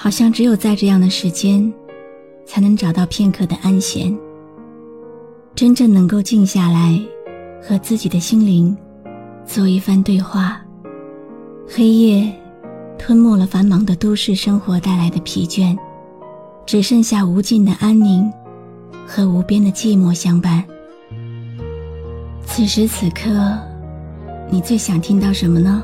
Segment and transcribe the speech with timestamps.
[0.00, 1.74] 好像只有在这样的时间，
[2.46, 4.16] 才能找到片刻的安闲，
[5.56, 6.96] 真正能够静下来，
[7.60, 8.74] 和自己的心灵
[9.44, 10.60] 做一番对话。
[11.66, 12.32] 黑夜
[12.96, 15.76] 吞没了繁忙的都市生活带来的疲倦，
[16.64, 18.32] 只剩下无尽的安宁
[19.04, 20.62] 和无边的寂寞相伴。
[22.46, 23.58] 此时此刻，
[24.48, 25.82] 你最想听到什么呢？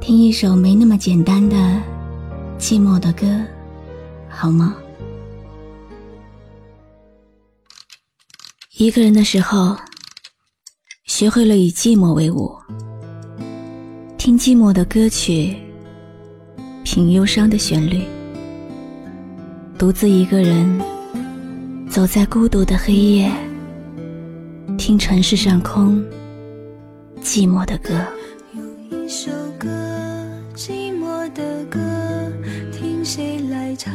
[0.00, 1.56] 听一首没那么简单的。
[2.58, 3.26] 寂寞的歌，
[4.28, 4.74] 好吗？
[8.76, 9.76] 一个人的时候，
[11.04, 12.56] 学会了以寂寞为伍，
[14.16, 15.56] 听寂寞的歌曲，
[16.84, 18.02] 品忧伤的旋律，
[19.78, 20.80] 独自一个人
[21.88, 23.32] 走在孤独的黑夜，
[24.78, 26.02] 听城市上空
[27.20, 27.94] 寂寞的歌。
[33.76, 33.92] 唱，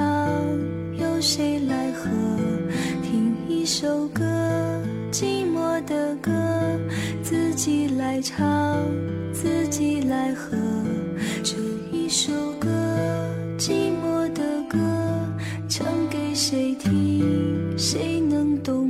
[0.97, 2.09] 有谁来和？
[3.01, 4.23] 听一首歌，
[5.11, 6.31] 寂寞的歌，
[7.23, 8.77] 自己来唱，
[9.31, 10.57] 自己来和。
[11.43, 11.55] 这
[11.91, 12.67] 一首歌，
[13.57, 14.77] 寂寞的歌，
[15.67, 17.77] 唱给谁听？
[17.77, 18.88] 谁能懂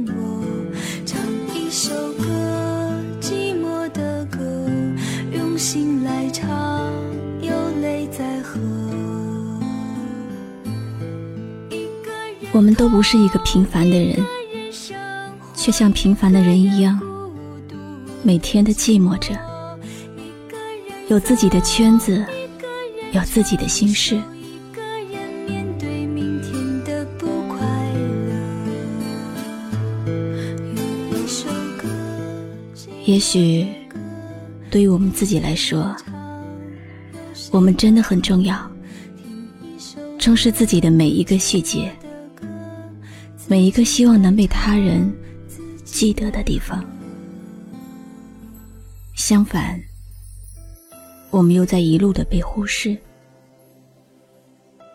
[12.51, 14.17] 我们都不是一个平凡的人，
[15.53, 16.99] 却像平凡的人一样，
[18.23, 19.39] 每天的寂寞着，
[21.07, 22.25] 有自己的圈子，
[23.11, 24.19] 有自己的心事。
[33.05, 33.65] 也许，
[34.69, 35.95] 对于我们自己来说，
[37.51, 38.69] 我们真的很重要，
[40.17, 41.91] 重视自己的每一个细节。
[43.49, 45.11] 每一个希望能被他人
[45.83, 46.85] 记得的地方，
[49.15, 49.81] 相反，
[51.31, 52.95] 我们又在一路的被忽视，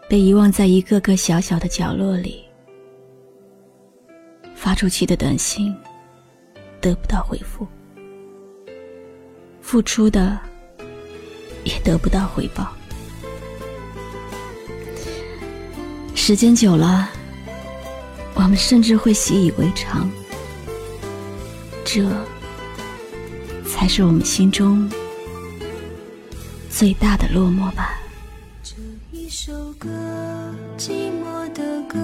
[0.09, 2.45] 被遗忘在一个个小小的角落里。
[4.55, 5.75] 发出去的短信
[6.81, 7.67] 得不到回复，
[9.61, 10.39] 付出的
[11.65, 12.73] 也得不到回报。
[16.15, 17.11] 时间久了。
[18.35, 20.11] 我们甚至会习以为常，
[21.85, 22.05] 这
[23.67, 24.91] 才是我们心中
[26.69, 27.99] 最大的落寞吧。
[28.63, 28.75] 这
[29.13, 29.89] 一首歌，
[30.77, 31.99] 寂寞的歌，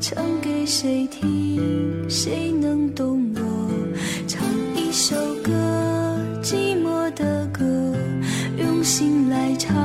[0.00, 2.08] 唱给谁听？
[2.08, 3.40] 谁能懂我？
[4.26, 4.42] 唱
[4.74, 5.52] 一首歌，
[6.42, 7.64] 寂寞的歌，
[8.56, 9.76] 用心来唱，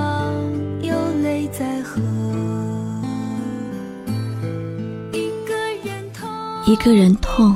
[6.68, 7.56] 一个人痛，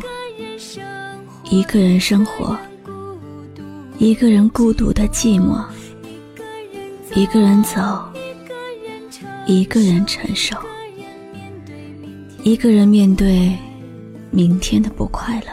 [1.46, 2.56] 一个人生活，
[3.98, 5.66] 一个人孤独的寂寞，
[7.16, 8.08] 一个人走，
[9.48, 10.56] 一个人承受，
[12.44, 13.52] 一个人面对
[14.30, 15.48] 明天的不快乐，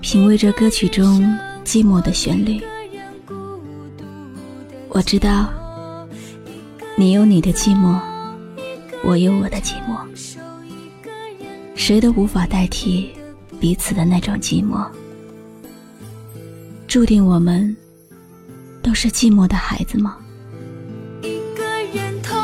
[0.00, 1.20] 品味着歌曲中
[1.64, 2.62] 寂寞的旋律。
[4.90, 5.52] 我知道，
[6.96, 7.98] 你有你的寂寞，
[9.02, 9.96] 我有我的寂寞。
[11.86, 13.08] 谁都无法代替
[13.60, 14.84] 彼此的那种寂寞。
[16.88, 17.76] 注定我们
[18.82, 20.16] 都是寂寞的孩子吗？
[21.22, 21.62] 一个
[21.94, 22.34] 人痛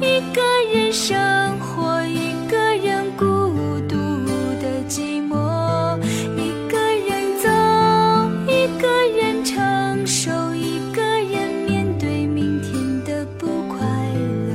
[0.00, 0.40] 一个
[0.72, 3.24] 人生活一个人孤
[3.88, 3.96] 独
[4.62, 5.98] 的寂寞。
[6.36, 7.48] 一个人走
[8.46, 8.86] 一个
[9.18, 13.84] 人承受一个人面对明天的不快
[14.46, 14.54] 乐。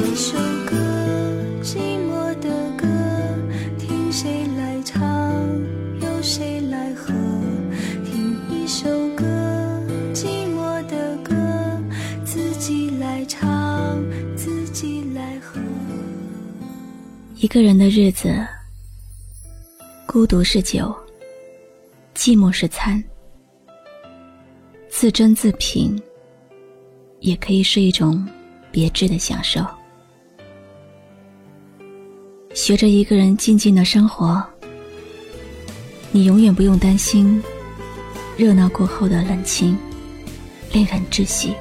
[0.00, 0.36] 有一首
[0.66, 0.74] 歌
[17.42, 18.46] 一个人的日子，
[20.06, 20.94] 孤独是酒，
[22.14, 23.02] 寂寞是餐，
[24.88, 26.00] 自斟自品，
[27.18, 28.24] 也可以是一种
[28.70, 29.60] 别致的享受。
[32.54, 34.40] 学着一个人静静的生活，
[36.12, 37.42] 你永远不用担心
[38.36, 39.76] 热闹过后的冷清，
[40.72, 41.56] 令人窒息，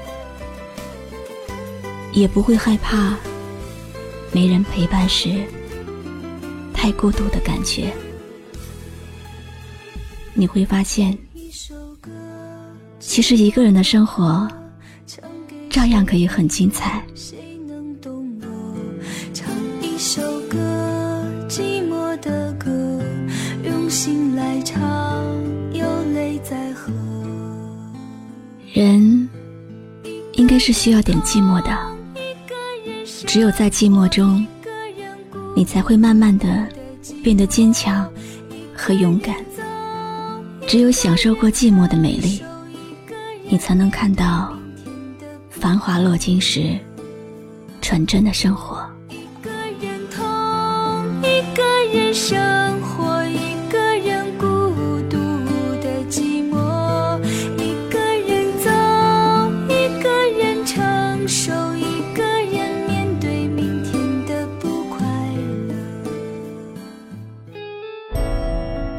[2.13, 3.17] 也不会害怕
[4.31, 5.43] 没人陪伴时
[6.81, 7.93] 太孤独的感觉。
[10.33, 11.15] 你会发现，
[12.99, 14.47] 其实一个人的生活
[15.69, 17.05] 照样可以很精彩。
[28.73, 29.29] 人
[30.33, 31.77] 应该是需要点寂寞的，
[33.27, 34.43] 只有在寂寞中，
[35.55, 36.67] 你才会慢慢的
[37.23, 38.09] 变得坚强
[38.75, 39.35] 和勇敢。
[40.67, 42.41] 只有享受过寂寞的美丽，
[43.49, 44.53] 你才能看到
[45.49, 46.77] 繁华落尽时
[47.81, 48.85] 纯真的生活。
[49.09, 49.51] 一个
[49.81, 50.23] 人痛，
[51.21, 51.63] 一个
[51.93, 52.60] 人生。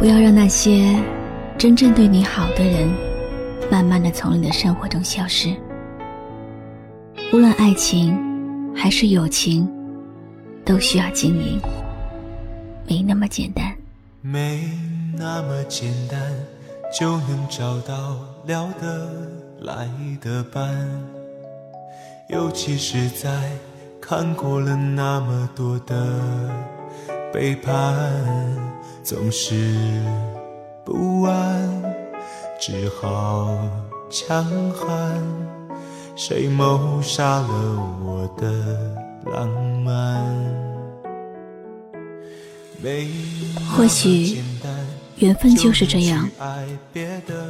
[0.03, 1.01] 不要让那些
[1.57, 2.91] 真正对你好的人，
[3.71, 5.55] 慢慢的从你的生活中消失。
[7.33, 8.13] 无论爱情
[8.75, 9.71] 还是友情，
[10.65, 11.61] 都需要经营，
[12.85, 13.73] 没那么简单。
[14.21, 14.69] 没
[15.17, 16.21] 那么简单
[16.99, 19.09] 就能找到聊得
[19.61, 19.89] 来
[20.21, 20.69] 的伴，
[22.29, 23.31] 尤其是在
[24.01, 25.95] 看过了那么多的
[27.33, 27.73] 背叛。
[29.03, 30.01] 总是
[30.85, 31.83] 不安，
[32.61, 33.59] 只好
[34.09, 35.21] 强悍。
[36.15, 37.49] 谁谋杀了
[38.05, 38.95] 我的
[39.29, 39.49] 浪
[39.83, 40.25] 漫？
[43.77, 44.41] 或许
[45.17, 46.29] 缘分就是这样，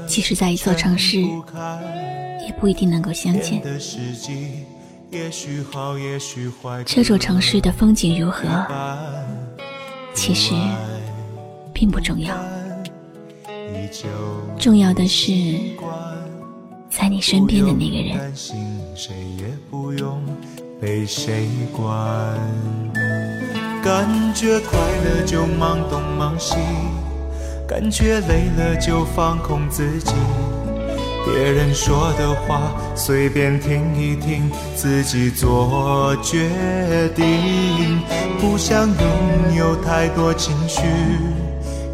[0.06, 3.62] 即使在一座城市，也不一定能够相见。
[6.86, 8.48] 这座城市的风景如何？
[10.14, 10.54] 其实。
[11.74, 12.36] 并不重要，
[14.56, 15.30] 重要的是
[16.88, 18.32] 在你身边的那个人。
[23.82, 26.54] 感觉快乐就忙东忙西，
[27.66, 30.12] 感觉累了就放空自己。
[31.24, 36.48] 别人说的话随便听一听，自己做决
[37.14, 38.00] 定。
[38.40, 40.82] 不想拥有太多情绪。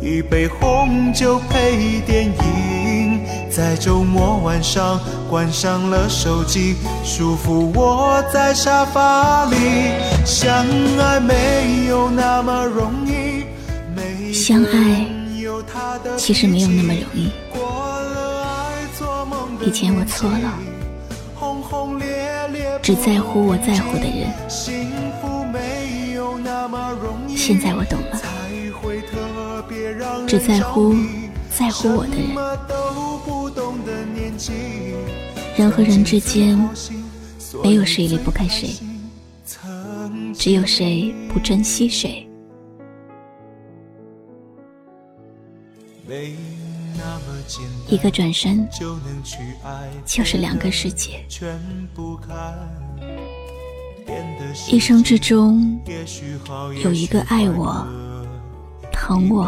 [0.00, 3.20] 一杯红酒配电影，
[3.50, 4.98] 在周末晚上
[5.28, 9.56] 关上了手机，舒服窝在沙发里。
[10.24, 10.64] 相
[10.98, 15.06] 爱没有那么容易，相爱
[16.16, 17.30] 其实没有那么容易。
[19.68, 20.58] 以前我错了，
[22.80, 24.32] 只在乎我在乎的人。
[27.28, 28.18] 现在我懂了。
[30.26, 30.94] 只在乎
[31.50, 32.34] 在乎我的人，
[35.58, 36.58] 人和人之间
[37.62, 38.70] 没有谁离不开谁，
[40.32, 42.26] 只有谁不珍惜谁。
[47.88, 48.68] 一个转身，
[50.04, 51.24] 就是两个世界。
[54.68, 55.80] 一生之中，
[56.82, 57.86] 有一个爱我。
[58.90, 59.46] 疼我、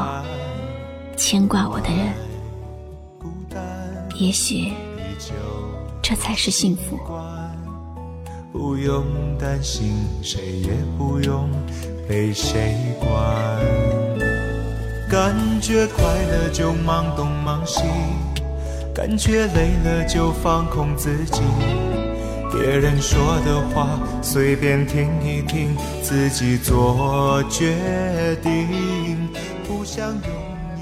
[1.17, 2.15] 牵挂我的人，
[4.15, 4.73] 也许
[6.01, 6.99] 这才是幸福。
[8.53, 9.05] 不用
[9.39, 9.93] 担心，
[10.23, 11.51] 谁也不用
[12.09, 14.10] 被谁管。
[15.11, 17.81] 感觉快乐就忙东忙西，
[18.95, 21.41] 感觉累了就放空自己。
[22.53, 29.29] 别人说的话随便听一听，自己做决定。
[29.67, 30.15] 不想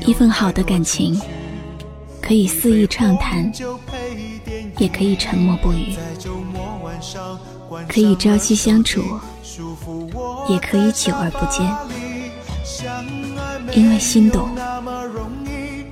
[0.02, 1.18] 有一份好的感情，
[2.20, 3.50] 可以肆意畅谈，
[4.76, 5.97] 也可以沉默不语；
[7.88, 9.02] 可以朝夕相处，
[10.50, 12.07] 也可以久而不见。
[13.73, 14.50] 因为心懂，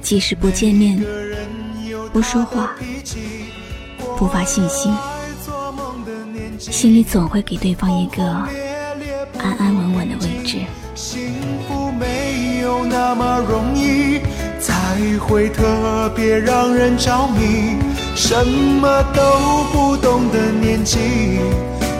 [0.00, 1.04] 即使不见面、
[2.12, 2.74] 不说话、
[4.16, 4.90] 不发信息，
[6.58, 10.58] 心里总会给对方一个安安稳稳的位置。
[12.88, 14.20] 那么容易，
[14.58, 17.76] 才会特别让人着迷。
[18.14, 20.98] 什么都不懂的年纪，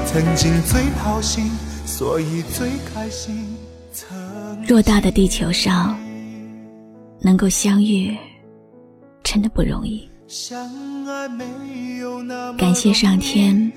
[0.06, 1.50] 曾经最掏心，
[1.84, 3.56] 所以最开心。
[4.66, 5.96] 偌大的地球上，
[7.20, 8.16] 能够相遇，
[9.22, 10.08] 真的不容易。
[12.58, 13.70] 感谢上天，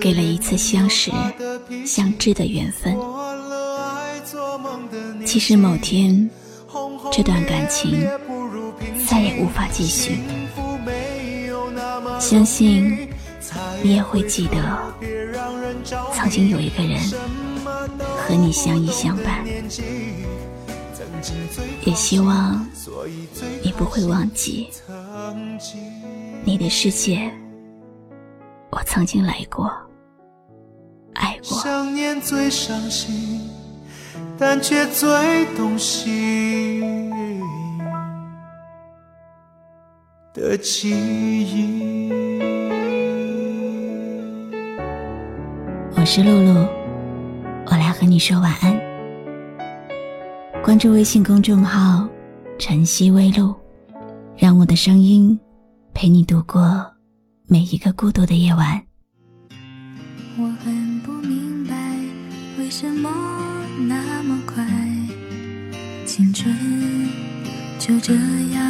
[0.00, 1.10] 给了一次相识、
[1.84, 2.96] 相知的缘分。
[5.26, 6.30] 其实某天，
[7.10, 8.06] 这段感情
[9.08, 10.20] 再也无法继续。
[12.20, 13.08] 相信
[13.82, 14.80] 你也会记得，
[16.14, 16.96] 曾经有一个人
[18.30, 19.44] 和你相依相伴。
[21.84, 22.64] 也希望
[23.60, 24.68] 你不会忘记，
[26.44, 27.28] 你的世界，
[28.70, 29.68] 我曾经来过，
[31.14, 31.58] 爱过。
[31.58, 33.50] 想念最伤心，
[34.38, 35.08] 但却最
[35.56, 37.42] 动心
[40.32, 42.12] 的记忆。
[45.96, 46.66] 我是露露，
[48.00, 48.80] 和你说晚安。
[50.64, 52.08] 关注微信公众号
[52.58, 53.54] “晨曦微露”，
[54.38, 55.38] 让我的声音
[55.92, 56.90] 陪你度过
[57.46, 58.82] 每一个孤独的夜晚。
[60.38, 61.74] 我很不明白，
[62.58, 63.10] 为什么
[63.86, 64.66] 那么快，
[66.06, 66.56] 青春
[67.78, 68.69] 就这样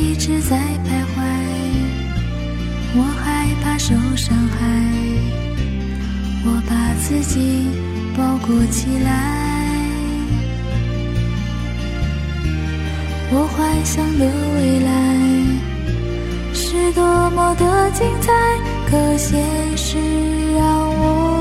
[0.00, 1.16] 一直在徘徊，
[2.94, 4.56] 我害怕受伤害，
[6.44, 7.66] 我把自己
[8.16, 9.10] 包裹起来，
[13.32, 14.24] 我幻想的
[14.54, 14.88] 未来
[16.54, 18.32] 是多么的精彩，
[18.88, 19.42] 可现
[19.76, 19.98] 实
[20.54, 20.62] 让
[21.00, 21.37] 我。